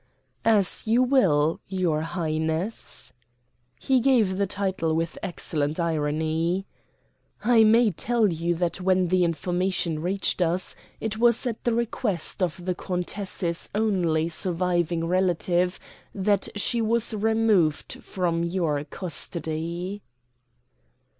"As 0.45 0.87
you 0.87 1.03
will, 1.03 1.59
your 1.67 2.01
Highness." 2.01 3.13
He 3.79 3.99
gave 3.99 4.37
the 4.37 4.47
title 4.47 4.95
with 4.95 5.15
excellent 5.21 5.79
irony. 5.79 6.65
"I 7.43 7.63
may 7.63 7.91
tell 7.91 8.33
you 8.33 8.55
that 8.55 8.81
when 8.81 9.09
the 9.09 9.23
information 9.23 10.01
reached 10.01 10.41
us 10.41 10.75
it 10.99 11.19
was 11.19 11.45
at 11.45 11.63
the 11.65 11.75
request 11.75 12.41
of 12.41 12.65
the 12.65 12.73
countess's 12.73 13.69
only 13.75 14.27
surviving 14.27 15.05
relative 15.05 15.79
that 16.15 16.49
she 16.55 16.81
was 16.81 17.13
removed 17.13 18.01
from 18.03 18.43
your 18.43 18.83
custody." 18.85 20.01